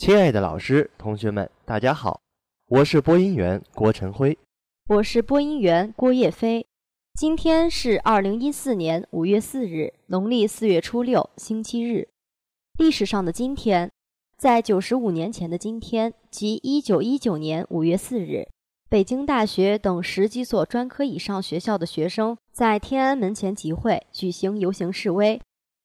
[0.00, 2.22] 亲爱的老师、同学们，大家好，
[2.68, 4.38] 我是播音员郭晨辉，
[4.88, 6.66] 我是播音员郭叶飞。
[7.12, 12.08] 今天是二零一四年五月四日，农历四月初六，星期日。
[12.78, 13.92] 历史上的今天，
[14.38, 18.48] 在九十五年前的今天，即一九一九年五月四日，
[18.88, 25.38] 北京大学等十几所专科以上学校的学生在天安门前集会，举行游行示威，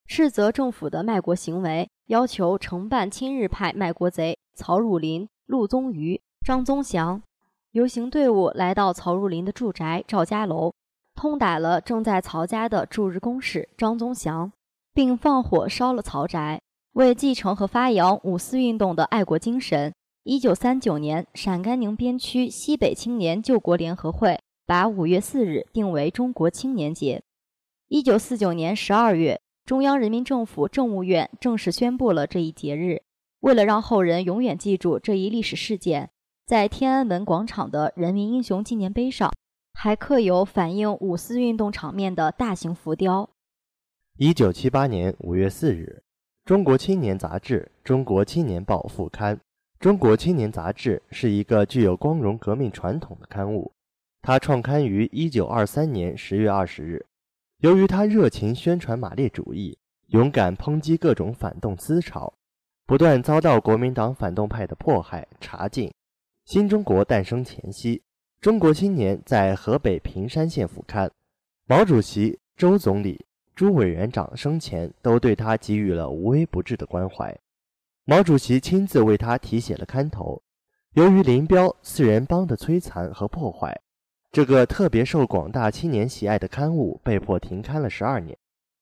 [0.07, 1.89] 斥责政府的卖国行为。
[2.07, 7.21] 要求惩办亲日派卖国贼曹汝霖、陆宗舆、张宗祥。
[7.71, 10.73] 游行队伍来到曹汝霖的住宅赵家楼，
[11.15, 14.51] 痛打了正在曹家的驻日公使张宗祥，
[14.93, 16.61] 并放火烧了曹宅。
[16.93, 27.23] 为继承和发扬五四运动的爱国精神，一九三九年，陕甘宁边区西北青年救国联合会把五月四日定为中国青年节。
[27.87, 29.41] 一九四九年十二月。
[29.65, 33.01] 中央人民政府政务院正式宣布了这一节日。
[33.39, 36.11] 为了让后人永远记住这一历史事件，
[36.45, 39.33] 在天安门广场的人民英雄纪念碑上，
[39.73, 43.27] 还刻有反映五四运动场面的大型浮雕。
[44.17, 46.03] 一九七八年五月四日，
[46.47, 49.35] 《中国青年》杂志《中国青年报》副刊。
[49.79, 53.73] 《中国青年》杂志是一个具有光荣革命传统的刊物，
[54.21, 57.03] 它创刊于一九二三年十月二十日。
[57.59, 62.33] 由于他热情宣传马列主义，勇敢抨击各种反动思潮，
[62.85, 65.91] 不断遭到国民党反动派的迫害查禁。
[66.43, 67.97] 新中国诞生前夕，
[68.41, 71.09] 《中国青年》在河北平山县副刊，
[71.65, 73.25] 毛主席、周总理、
[73.55, 77.35] 朱委员长生前都对他给予了无微不至的关怀。
[78.03, 80.41] 毛主席亲自为他题写了刊头。
[80.93, 83.81] 由于林彪四人帮的摧残和破坏。
[84.35, 88.37] 这个特别受广大青年喜爱的刊物被迫停刊了十二年。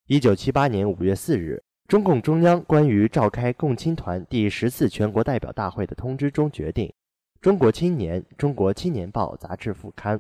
[0.08, 6.88] 一九七八年五月四日，中共中央关于召开共青团第十次全国代表大会的通知中决定，
[7.40, 10.20] 《中国青年》《中国青年报》杂志副刊。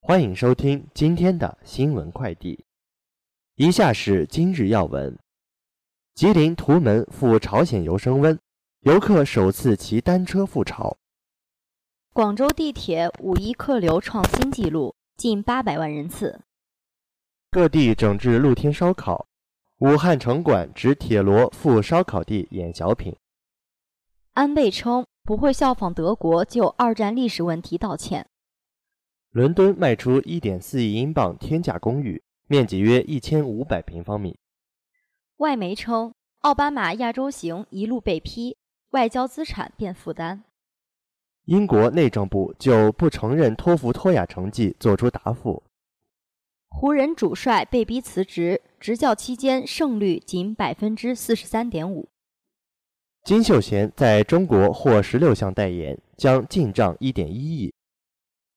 [0.00, 2.64] 欢迎收听今天的新闻快递。
[3.54, 5.16] 以下是今日要闻：
[6.16, 8.36] 吉林图门赴朝鲜游升温，
[8.80, 10.96] 游客首次骑单车赴朝。
[12.16, 16.40] 广州地铁五一客流创新纪录，近八百万人次。
[17.50, 19.26] 各地整治露天烧烤。
[19.80, 23.14] 武汉城管指铁罗赴烧烤地演小品。
[24.32, 28.26] 安倍称不会效仿德国就二战历史问题道歉。
[29.32, 34.38] 伦敦卖出一点四亿英镑天价公寓，面积约一千五百平方米。
[35.36, 38.56] 外媒称奥巴马亚洲行一路被批，
[38.92, 40.44] 外交资产变负担。
[41.46, 45.62] 英国内政部就不承认托福托雅成绩作出答复。
[46.68, 52.08] 湖人主帅被逼辞职，执教期间胜率仅百分之四十三点五。
[53.22, 57.72] 金秀贤在中国获十六项代言，将进账一点一亿。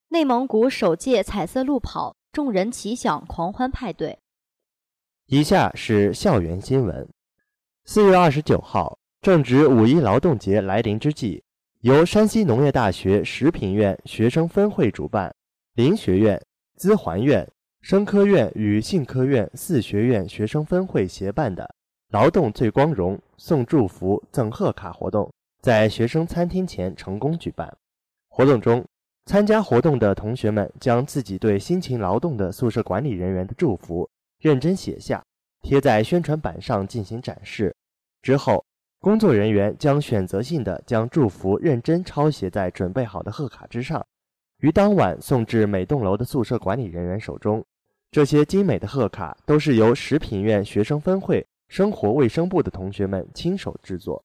[0.10, 4.18] 内蒙古首届彩色路跑，众人齐享狂欢派对。
[5.28, 7.08] 以下是校园新闻。
[7.86, 11.44] 四月二十九号，正值五一劳动节来临之际。
[11.82, 15.34] 由山西农业大学食品院学生分会主办，
[15.76, 16.38] 林学院、
[16.76, 21.74] 资环院、生科院与信科院四学院学生分会协办的
[22.12, 25.32] “劳动最光荣，送祝福赠贺卡”活动，
[25.62, 27.74] 在学生餐厅前成功举办。
[28.28, 28.86] 活动中，
[29.28, 34.10] 参加活动的同学们将自己对辛勤劳动的宿舍管理人员的祝福
[34.42, 35.24] 认真写下，
[35.62, 37.74] 贴在宣传板上进行展示。
[38.22, 38.66] 之后。
[39.02, 44.06] 工作人员将选择性的将祝福认真抄写在准备好的贺卡之上，
[44.58, 47.66] 于当晚送至每栋楼的宿舍管理人员手中。
[48.12, 54.22] 这些精美的贺卡都是由食品院学生分会生活卫生部的同学们亲手制作，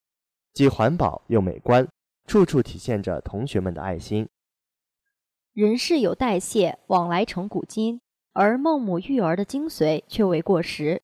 [0.52, 1.86] 既环保又美观，
[2.26, 4.28] 处处体现着同学们的爱心。
[5.52, 8.00] 人事有代谢，往来成古今，
[8.32, 11.03] 而孟母育儿的精髓却未过时。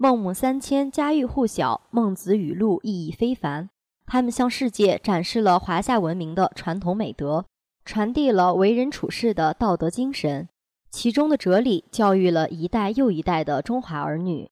[0.00, 3.68] 孟母三迁，家喻户晓；孟子语录，意义非凡。
[4.06, 7.46] 他们向世界展示了华夏文明的传统美德，
[7.84, 10.48] 传递了为人处事的道德精神，
[10.88, 14.48] 其中的哲理教育了一代又一代的中华儿女。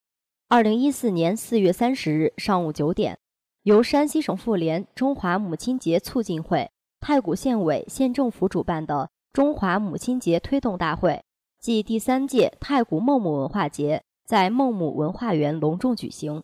[0.48, 3.16] 二零一四年四月三十日上午九点，
[3.62, 6.68] 由山西省妇联中华母亲节促进会、
[6.98, 11.22] 太谷县委县政府主办的中华母亲节推动大会
[11.60, 14.02] 暨第三届太谷孟母文化节。
[14.26, 16.42] 在孟母文化园隆重举行，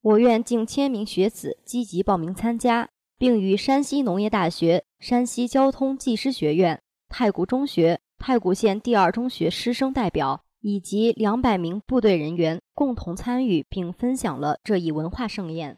[0.00, 2.88] 我院近千名学子积极报名参加，
[3.18, 6.80] 并与山西农业大学、山西交通技师学院、
[7.10, 15.76] 太谷中学、太谷县第二中学师生代表以及两百名部队人员共同参与并分享了这一文化盛宴。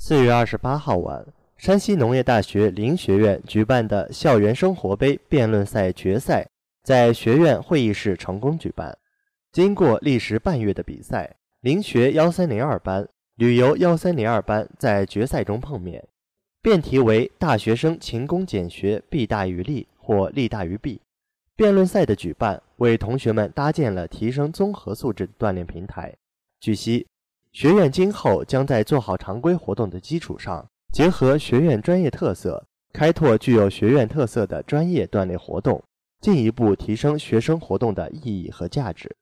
[0.00, 1.26] 四月二十八号晚，
[1.56, 6.46] 山西农业大学林学院举办的校园生活杯辩论赛决赛
[6.82, 8.98] 在学院会议室成功举办。
[9.58, 16.06] 经过历时半月的比赛，林学幺三零二班、旅游幺三零二班在决赛中碰面。
[16.62, 21.00] 辩题为“大学生勤工俭学，弊大于利，或利大于弊”。
[21.58, 26.14] 辩论赛的举办为同学们搭建了提升综合素质的锻炼平台。
[26.60, 27.04] 据悉，
[27.50, 30.64] 学院今后将在做好常规活动的基础上，
[30.94, 35.82] 结合学院专业特色，开拓具有学院特色的专业锻炼活动，
[36.20, 39.16] 进一步提升学生活动的意义和价值。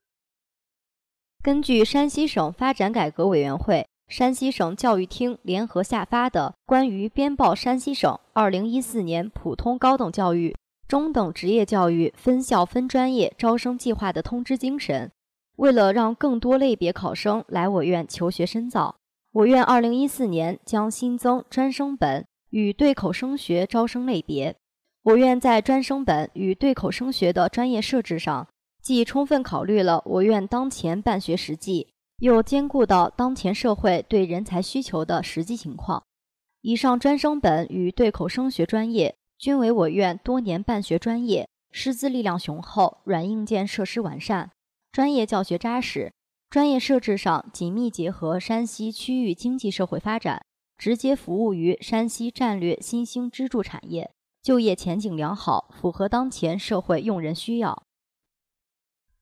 [1.46, 10.56] 根据山西省发展改革委员会、山西省教育厅联合下发的《关于编报山西省2014年普通高等教育
[10.88, 15.12] 中等职业教育分校分专业招生计划的通知精神，
[15.54, 18.96] 为了让更多类别考生来我院求学深造，
[19.30, 24.56] 我院2014年将新增专升本与对口升学招生类别。
[25.04, 28.48] 我院在专升本与对口升学的专业设置上，
[28.86, 31.88] 既充分考虑了我院当前办学实际，
[32.18, 36.04] 又兼顾到当前社会对人才需求的实际情况。
[36.60, 39.16] 以上专升本与对口升学专业。
[39.38, 44.52] 均为我院多年办学专业，师资力量雄厚，软硬件设施完善，
[44.92, 46.12] 专业教学扎实，
[46.48, 50.46] 专业设置上紧密结合山西区域经济社会发展，
[50.78, 57.82] 直接服务于山西战略新兴支柱产业，就业前景良好，符合当前社会用人需要。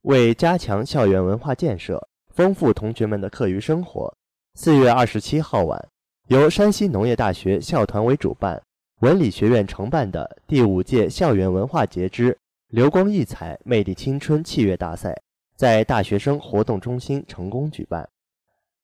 [0.04, 4.14] 为加强校园文化建设，丰富同学们的课余生活，
[4.54, 5.88] 四月二十七号晚，
[6.28, 8.62] 由山西农业大学校团委主办。
[9.00, 12.36] 文理学院承办的第五届校园文化节之
[12.68, 15.18] “流光溢彩，魅力青春”器乐大赛，
[15.56, 18.06] 在大学生活动中心成功举办。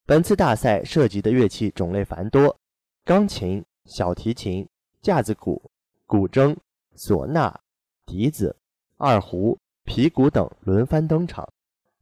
[0.07, 2.57] 本次大赛涉及的乐器种类繁多，
[3.05, 4.67] 钢琴、小提琴、
[5.03, 5.71] 架子鼓、
[6.07, 6.57] 古筝、
[6.97, 7.61] 唢呐、
[8.07, 8.57] 笛子、
[8.97, 9.59] 二胡、
[9.93, 11.53] 皮鼓等轮番登场，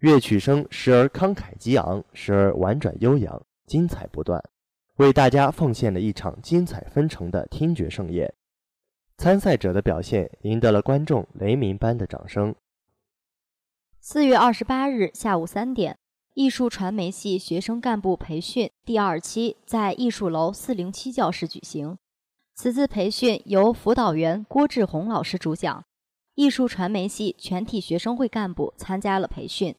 [0.00, 4.44] 乐曲声时而慷慨激昂，时而婉转悠扬，精彩不断。
[4.96, 8.30] 为大家奉献了一场精彩纷呈的听觉盛宴，
[9.16, 12.54] 参赛者的表现赢得了观众雷鸣般的掌声。
[14.00, 15.96] 四月二十八日下午三点，
[16.34, 21.96] 艺术传媒系学生干部培训第二期在艺术楼四零七教室举行。
[22.54, 25.86] 此次培训由辅导员郭志红老师主讲，
[26.38, 29.74] 艺术传媒系全体学生会干部参加了培训。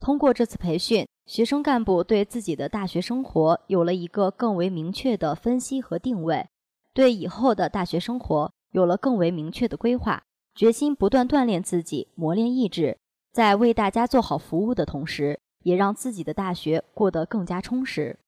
[0.00, 1.06] 通过这次培训。
[1.26, 6.48] 学生干部对自己的大学生活有了一个更为明确的分析和定位，
[6.92, 10.24] 对以后的大学生活有了更为明确的规划，
[10.56, 12.98] 决心不断锻炼自己，磨练意志，
[13.32, 18.18] 在为大家做好服务的同时，也让自己的大学过得更加充实。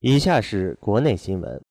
[0.00, 1.64] 以下是国内新闻：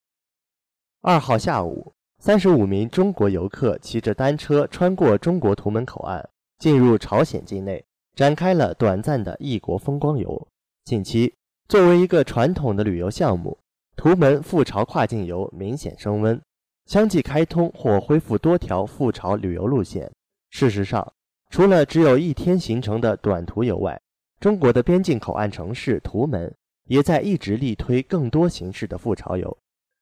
[1.01, 1.93] 二号下午，
[2.25, 6.25] 三十五名中国游客骑着单车穿过中国图门口岸，
[6.57, 7.83] 进入朝鲜境内，
[8.15, 10.47] 展开了短暂的异国风光游。
[10.85, 11.33] 近期，
[11.67, 13.57] 作为一个传统的旅游项目，
[13.97, 16.41] 图门赴朝跨境游明显升温，
[16.85, 20.09] 相继开通或恢复多条赴朝旅游路线。
[20.49, 21.05] 事实上，
[21.49, 23.99] 除了只有一天行程的短途游外，
[24.39, 29.57] 中国的边境口岸城市图门也在一直力推更多形式的赴朝游。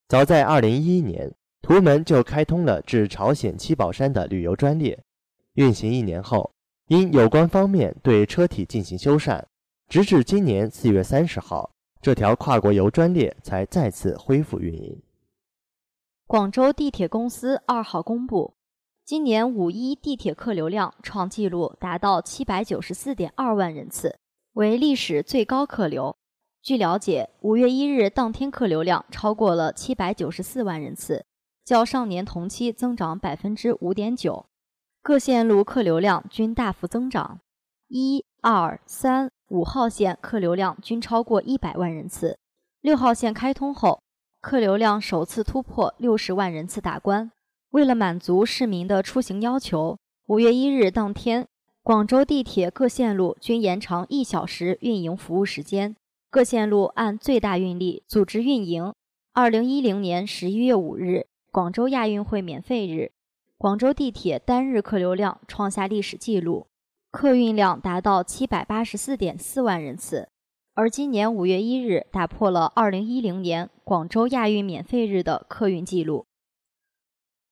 [0.08, 5.00] 早在2011年，图门就开通了至朝鲜七宝山的旅游专列，
[5.54, 6.52] 运行一年后，
[6.88, 9.44] 因有关方面对车体进行修缮。
[9.88, 11.70] 直至今年四月三十号，
[12.02, 15.02] 这条跨国游专列才再次恢复运营。
[16.26, 18.54] 广州地铁公司二号公布，
[19.04, 24.18] 今年五一地铁客流量创纪录，达到七百九十四点二万人次，
[24.54, 26.16] 为历史最高客流。
[26.64, 31.26] 据了解，五月一日当天客流量超过了七百九十四万人次，
[31.64, 34.46] 较上年同期增长百分之五点九，
[35.02, 37.40] 各线路客流量均大幅增长。
[37.88, 39.32] 一、二、三。
[39.52, 42.40] 五号线客流量均超过一百万人次，
[42.80, 44.02] 六号线开通后，
[44.40, 47.30] 客流量首次突破六十万人次大关。
[47.72, 51.46] 为了满足市民的出行要求，五月一日当天，
[51.84, 55.98] 广州地铁各线路均延长一小时运营服务时间，
[56.30, 58.94] 各线路按最大运力组织运营。
[59.34, 63.12] 二零一零年十一月五日，广州亚运会免费日，
[63.58, 66.68] 广州地铁单日客流量创下历史纪录。
[67.12, 70.30] 客运量达到七百八十四点四万人次，
[70.76, 76.26] 而今年五月一日打破了二零一零年广州亚运免费日的客运记录。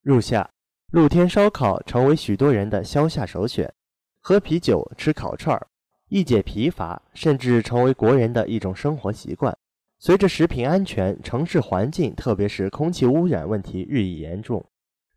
[0.01, 0.49] 入夏，
[0.93, 3.73] 露天烧烤成为许多人的消夏首选，
[4.21, 5.67] 喝啤酒、吃烤串儿，
[6.07, 9.57] 一解疲乏，甚至成为国人的一种生活习惯。
[10.01, 14.63] 随着食品安全、城市环境，特别是空气污染问题日益严重，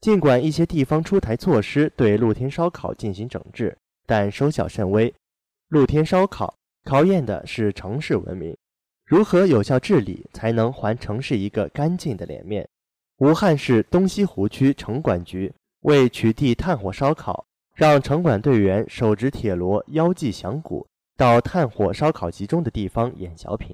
[0.01, 5.15] 尽管一些地方出台措施对露天烧烤进行整治，但收效甚微。
[5.69, 8.57] 露天烧烤考验的是城市文明，
[9.07, 12.69] 如何有效治理，才能还城市一个干净的脸面？
[13.19, 17.47] 武汉市东西湖区城管局为取缔炭火烧烤，
[17.77, 20.85] 让城管队员手执铁锣、腰系响鼓，
[21.17, 23.73] 到炭火烧烤集中的地方演小品。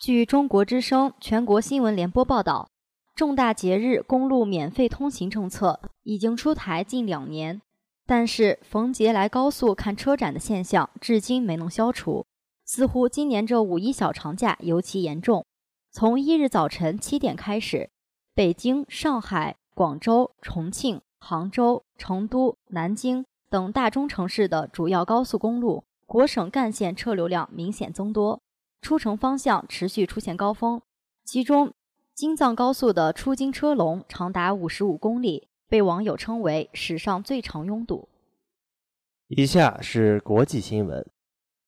[0.00, 2.70] 据中国之声全国新闻联播报道，
[3.14, 7.60] 重大节日公路免费通行政策已经出台近两年，
[8.06, 12.24] 但是逢节来高速看车展的现象至今没能消除。
[12.64, 15.44] 似乎今年这五一小长假尤其严重。
[15.90, 17.90] 从一日早晨七点开始，
[18.34, 28.40] 北京、上海、广州、重庆、杭州、成都、南京等大中城市的主要高速公路、国省干线车流量明显增多。
[28.80, 30.80] 出城方向持续出现高峰，
[31.24, 31.72] 其中
[32.14, 38.08] 京藏高速的出京车龙长达五十五公里，被网友称为史上最长拥堵。
[39.28, 41.06] 以下是国际新闻：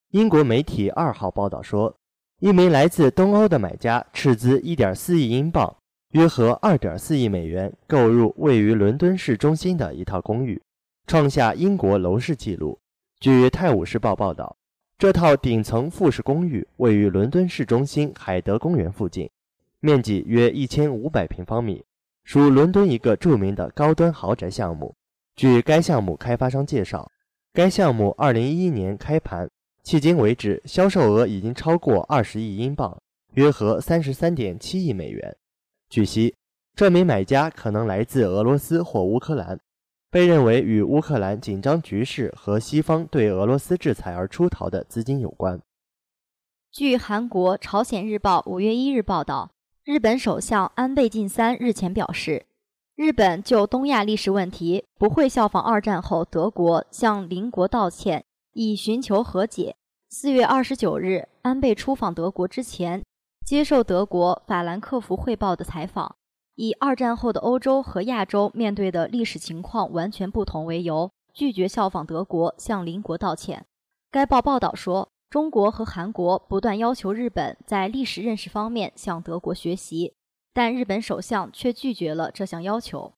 [0.09, 1.95] 英国媒体二号报道说，
[2.39, 5.77] 一名来自东欧的买家斥资一点四亿英镑
[6.11, 10.61] （约合二点四亿美元）购入位于伦敦市中心的一套公寓，
[11.07, 12.77] 创下英国楼市纪录。
[13.19, 14.57] 据《泰晤士报》报道。
[15.03, 19.29] 这套顶层复式公寓位于伦敦市中心海德公园附近，
[19.81, 21.83] 面积约一千五百平方米，
[22.23, 24.95] 属伦敦一个著名的高端豪宅项目。
[25.35, 27.11] 据该项目开发商介绍，
[27.51, 29.49] 该项目二零一一年开盘，
[29.83, 32.97] 迄今为止销售额已经超过二十亿英镑，
[33.33, 35.35] 约合三十三点七亿美元。
[35.89, 36.33] 据悉，
[36.77, 39.59] 这名买家可能来自俄罗斯或乌克兰。
[40.13, 45.59] 被认为与乌克兰紧张局势和西方对俄罗斯制裁而出逃的资金有关。
[46.71, 49.49] 据韩国《朝鲜日报》五月一日报道，
[49.83, 52.45] 日本首相安倍晋三日前表示，
[52.95, 59.75] 日本就东亚历史问题不会效仿二战后德国向邻国道歉，以寻求和解。
[60.11, 63.01] 四月二十九日，安倍出访德国之前，
[63.43, 66.15] 接受德国《法兰克福汇报》的采访。
[66.55, 73.65] 以二战后的欧洲和亚洲面对的历史情况完全不同为由，拒绝效仿德国向邻国道歉。
[74.11, 80.13] 该报报道说，中国和韩国不断要求日本在历史认识方面向德国学习，
[80.53, 83.13] 但日本首相却拒绝了这项要求。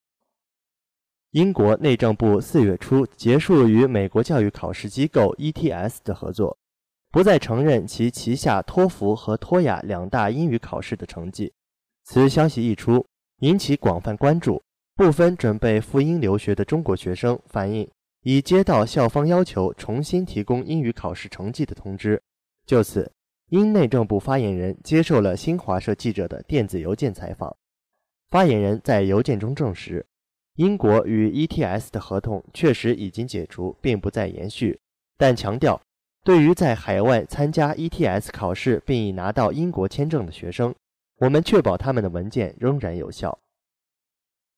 [1.31, 6.57] 英国内政部四月初结束与美国教育考试机构 ETS 的合作，
[7.11, 11.51] 不再承认其旗下托福和托雅两大英语考试的成绩。
[12.05, 13.05] 此消息一出。
[13.39, 14.63] 引起广泛关注，
[14.95, 17.89] 部分准备赴英留学的中国学生反映，
[18.21, 22.21] 已接到校方要求重新提供英语考试成绩的通知。
[22.65, 23.11] 就此，
[23.49, 27.53] 英内政部发言人接受了新华社记者的电子邮件采访。
[28.29, 30.05] 发言人在邮件中证实，
[30.55, 34.79] 英国与 ETS 的合同确实已经解除，并不再延续，
[35.17, 35.81] 但强调，
[36.23, 40.73] 对于在海外参加 ETS 考试并已拿到英国签证的学生。
[41.17, 43.39] 我们确保他们的文件仍然有效。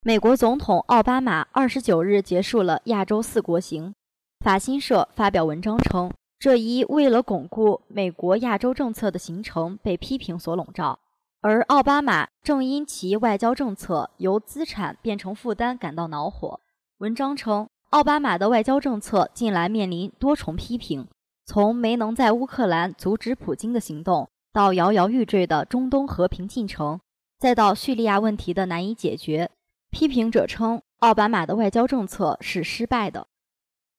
[0.01, 3.93] 美国总统奥巴马二十九日结束了亚洲四国行。
[4.39, 10.99] 法新社发表文章称，这一为了巩固美国亚洲政策的行程被批评所笼罩，
[11.41, 16.59] 而奥巴马正因其外交政策由资产变成负担感到恼火。
[16.99, 21.07] 文章称，奥巴马的外交政策近来面临多重批评，
[21.45, 24.29] 从没能在乌克兰阻止普京的行动。
[24.57, 26.99] 到摇摇欲坠的中东和平进程，
[27.37, 29.51] 再到叙利亚问题的难以解决，
[29.91, 33.27] 批评者称奥巴马的外交政策是失败的。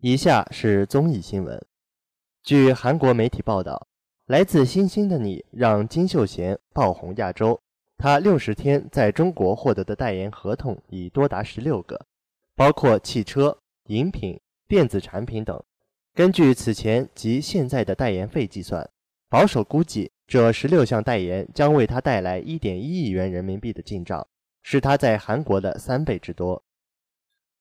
[0.00, 1.64] 以下是综艺新闻。
[2.42, 3.86] 据韩国媒体报道，
[4.26, 7.60] 来自星星的你让金秀贤爆红亚洲。
[7.96, 12.04] 他六十天在中国获得的代言合同已多达十六个，
[12.56, 15.62] 包括汽车、饮品、电子产品等。
[16.16, 18.90] 根据此前及现在的代言费计算，
[19.28, 20.10] 保守估计。
[20.28, 24.28] 这十六项代言将为他带来一点一亿元人民币的进账，
[24.62, 26.62] 是他在韩国的三倍之多。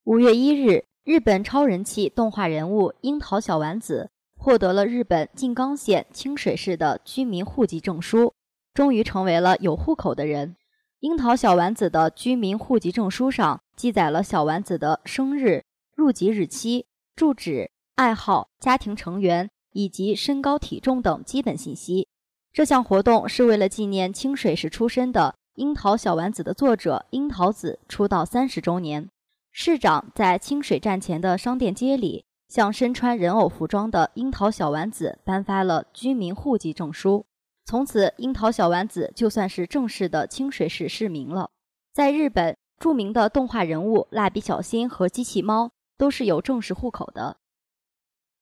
[0.04, 8.34] 五月一日，日本超人气动画人物樱桃小丸子获得了日本静冈县清水市的居民户籍证书，
[8.74, 10.58] 终于成为了有户口的人。
[11.00, 15.64] 樱桃小丸子的居民户籍证书上记载了小丸子的生日、
[15.96, 22.10] 入籍日期、住址、爱好、家庭成员以及身高体重等基本信息。
[22.58, 29.08] 这项活动是为了纪念清水市出身的樱桃小丸子的作者樱桃子出道三十周年。
[29.52, 37.28] 市长在清水站前的商店街里，向身穿人偶服装的樱桃小丸子颁发了居民户籍证书。
[37.64, 41.52] 从此，樱桃小丸子就算是正式的清水市市民了。
[41.94, 47.38] 在日本，著名的动画人物蜡笔小新和机器猫都是有正式户口的。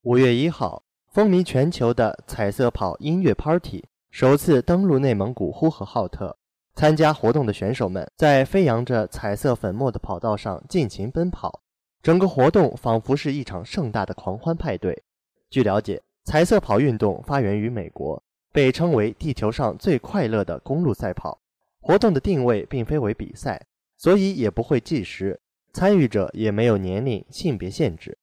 [0.03, 3.83] 五月一号，风靡全球的彩色跑音乐 Party
[4.17, 6.37] 首次登陆内蒙古呼和浩特。
[6.73, 11.59] 参加活动的选手们在飞扬着彩色粉末的跑道上尽情奔跑，
[12.01, 15.03] 整个活动仿佛是一场盛大的狂欢派对。
[15.49, 18.23] 据了解，彩色跑运动发源于美国。
[18.53, 21.37] 被称为地球上最快乐的公路赛跑
[21.81, 23.61] 活动的定位并非为比赛，
[23.97, 25.37] 所以也不会计时，
[25.73, 28.17] 参与者也没有年龄、性别限制。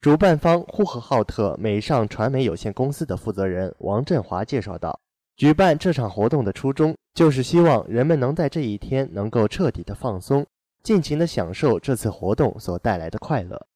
[0.00, 4.98] 主办方呼和浩特美尚传媒有限公司的负责人王振华介绍道
[5.36, 10.46] ：“举办这场活动的初衷，就是希望人们能在这一天能够彻底的放松，
[10.82, 13.66] 尽情的享受这次活动所带来的快乐。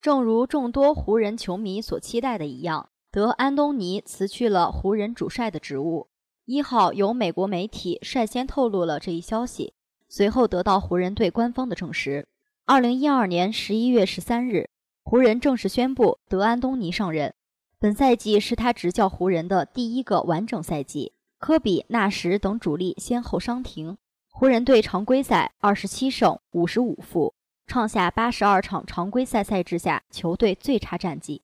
[0.00, 6.06] 正如众多湖人球迷所期待的一样。”德安东尼辞去了湖人主帅的职务。
[6.44, 9.74] 一号，由美国媒体率先透露了这一消息，
[10.08, 12.28] 随后得到湖人队官方的证实。
[12.66, 14.70] 二零一二年十一月十三日，
[15.02, 17.34] 湖人正式宣布德安东尼上任。
[17.82, 21.14] 本赛季是他执教湖人的第一个完整赛季。
[21.38, 23.96] 科比、纳什等主力先后伤停，
[24.28, 27.32] 湖人队常规赛二十七胜五十五负，
[27.66, 31.40] 创下八十二场常规赛赛制下球队最差战绩。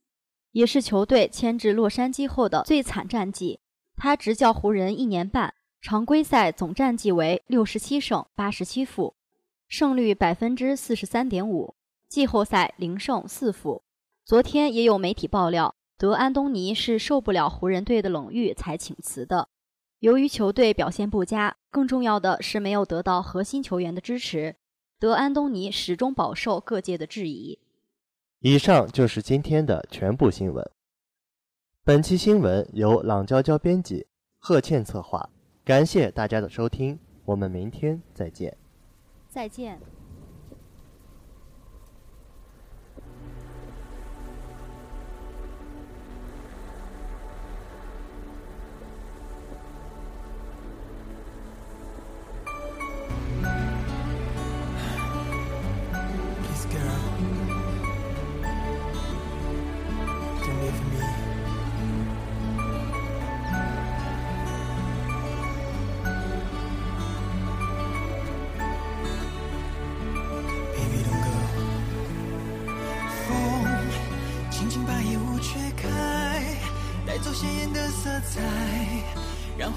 [0.52, 3.60] 也是球队迁至洛杉矶后的最惨战绩。
[3.96, 9.14] 他执教湖人一年半，常规赛总战绩为六十七胜八十七负，
[9.66, 11.74] 胜率百分之四十三点五；
[12.10, 13.82] 季后赛零胜四负。
[14.26, 19.48] 昨天也有媒体爆料，德安东尼是受不了湖人队的冷遇才请辞的。
[20.00, 24.56] 由于球队表现不佳，更重要的是没有得到核心球员的支持，
[24.98, 27.58] 德安东尼始终饱受各界的质疑。
[28.40, 30.70] 以上就是今天的全部新闻。
[31.82, 34.06] 本期新闻由朗娇娇编辑，
[34.38, 35.30] 贺倩策划。
[35.64, 38.54] 感谢大家的收听，我们明天再见。
[39.30, 39.95] 再见。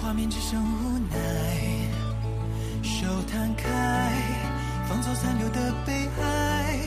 [0.01, 1.17] 画面只剩无奈，
[2.81, 3.67] 手摊开，
[4.87, 6.79] 放走残留的悲哀，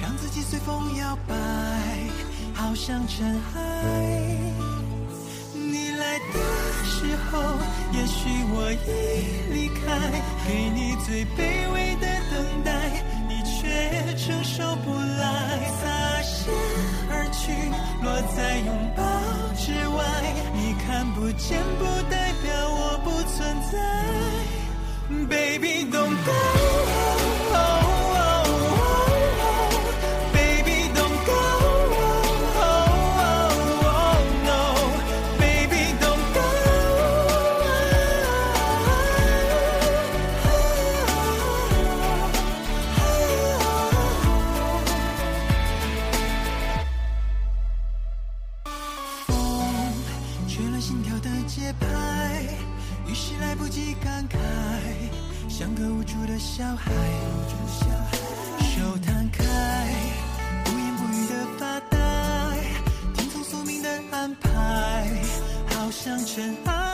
[0.00, 1.34] 让自己随风摇摆，
[2.52, 3.60] 好像尘埃。
[5.54, 6.34] 你来的
[6.84, 7.40] 时候，
[7.92, 9.86] 也许我已离开，
[10.46, 16.52] 给你最卑微的等待，你却承受不来，擦身
[17.08, 17.52] 而去，
[18.02, 19.02] 落在拥抱
[19.54, 20.04] 之外。
[20.54, 22.27] 你看不见不代
[23.48, 23.78] 存在
[25.28, 27.07] ，Baby don't go。
[66.24, 66.87] 尘埃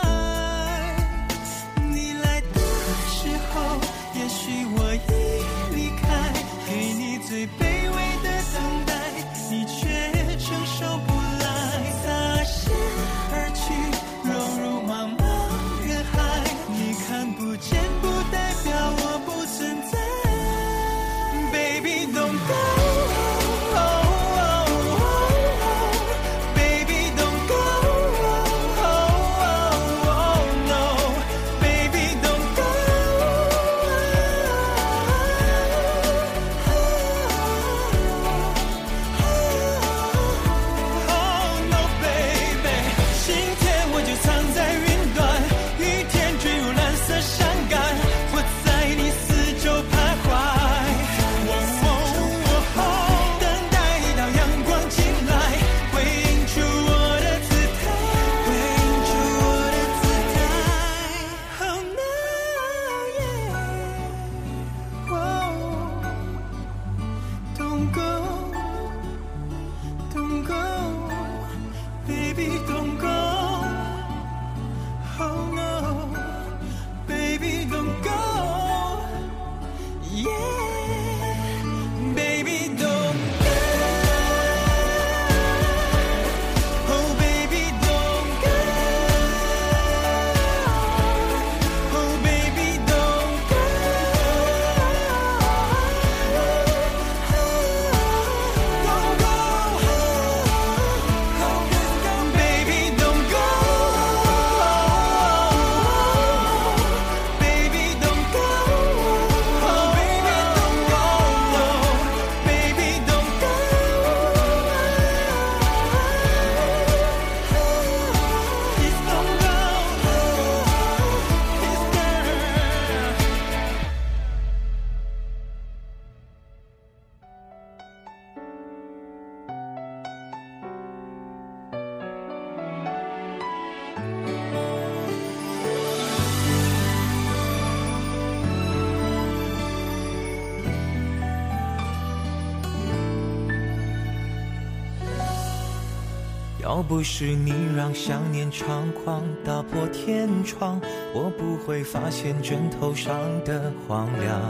[146.65, 150.81] 要不是你让想念猖狂打破天窗，
[151.13, 154.41] 我不会发现枕头上的荒凉。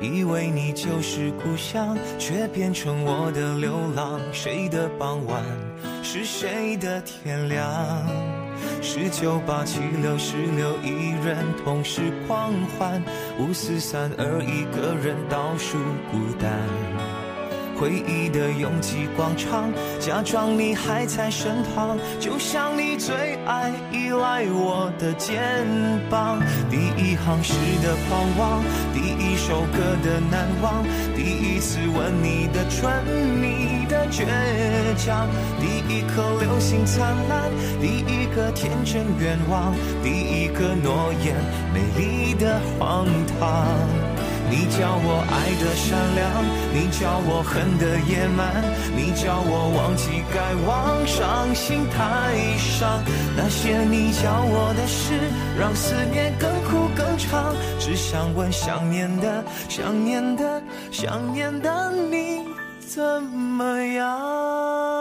[0.00, 4.20] 以为你就是故乡，却变成我的流浪。
[4.32, 5.42] 谁的傍晚
[6.00, 7.66] 是谁的天亮？
[8.80, 13.02] 十九八七六十六，一人同时狂欢。
[13.36, 15.76] 五四三二，一个人倒数
[16.12, 17.19] 孤单。
[17.80, 25.40] 回忆的拥挤广场，假装你还在身旁，就像你最爱依赖我的肩
[26.10, 26.38] 膀。
[26.68, 28.62] 第一行诗的狂妄，
[28.92, 30.84] 第一首歌的难忘，
[31.16, 33.02] 第一次吻你的唇，
[33.40, 34.26] 你的倔
[34.98, 35.26] 强，
[35.58, 41.34] 第一颗流星灿烂，第一个天真愿望，第一个诺言，
[41.72, 43.06] 美丽的荒
[43.40, 44.09] 唐。
[44.50, 48.64] 你叫我爱的善良，你叫我恨的野蛮，
[48.96, 53.00] 你叫我忘记该忘，伤心太伤。
[53.36, 57.54] 那些你教我的事，让思念更苦更长。
[57.78, 60.60] 只想问想念的、想念的、
[60.90, 62.42] 想念的你
[62.80, 64.99] 怎么样？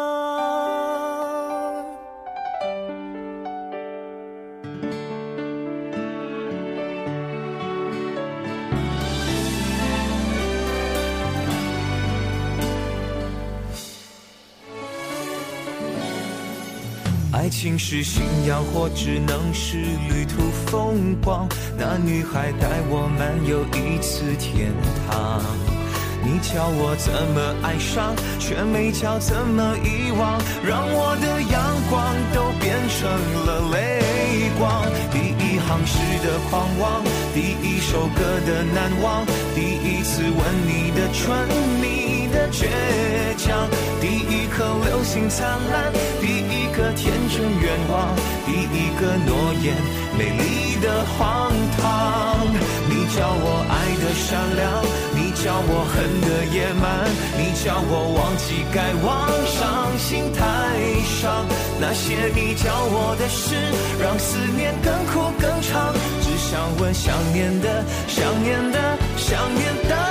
[17.50, 21.48] 情是信仰，或只能是旅途风光。
[21.78, 24.72] 那女孩带我漫游一次天
[25.10, 25.42] 堂。
[26.22, 31.58] 你教我怎么爱上，却没教怎么遗忘，让我的阳
[31.90, 33.10] 光都变成
[33.48, 34.84] 了泪光。
[35.12, 37.02] 第一行诗的狂妄，
[37.34, 41.48] 第一首歌的难忘，第一次吻你的唇，
[41.82, 41.99] 你
[42.32, 42.66] 的倔
[43.38, 43.68] 强，
[44.00, 48.16] 第一颗流星灿烂，第一个天真愿望，
[48.46, 49.76] 第一个诺言，
[50.18, 52.40] 美丽的荒唐。
[52.90, 60.40] 你教我爱的善良，你教我恨的野蛮，你教我忘记该忘，伤心太
[61.22, 61.46] 伤。
[61.80, 63.56] 那些你教我的事，
[64.02, 65.94] 让思念更苦更长。
[66.22, 70.09] 只想问想念的、想念的、想念的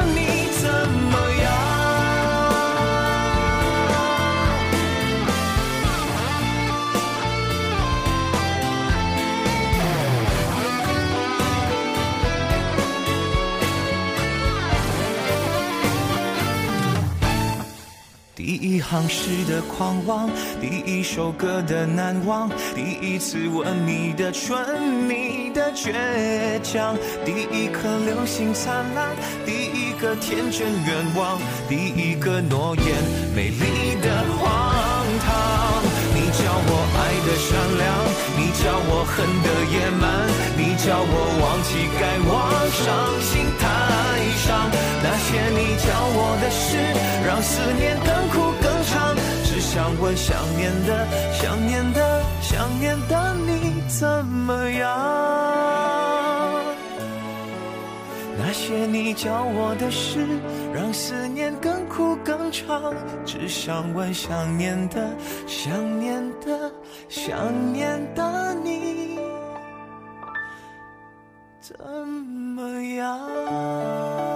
[18.78, 24.54] 一行诗的狂妄，第一首歌的难忘，第一次吻你的唇，
[25.08, 25.90] 你的倔
[26.62, 32.86] 强，第一颗流星灿烂，第一个天真愿望，第一个诺言，
[33.34, 34.46] 美丽的荒
[35.26, 35.82] 唐。
[36.14, 37.50] 你教我爱的善
[37.82, 37.84] 良，
[38.38, 40.06] 你教我恨的野蛮，
[40.54, 41.12] 你教我
[41.42, 42.30] 忘记该忘，
[42.70, 42.86] 伤
[43.26, 43.66] 心太
[44.46, 44.70] 伤。
[45.02, 46.78] 那些你教我的事，
[47.26, 48.47] 让思念更苦。
[50.00, 54.87] 只想问想念的、想念的、想念的你怎么样？
[58.38, 60.24] 那些你教我的事，
[60.72, 62.94] 让思念更苦更长。
[63.26, 65.11] 只想问想念的、
[65.48, 66.72] 想念的、
[67.08, 69.18] 想念的你
[71.61, 74.27] 怎么样？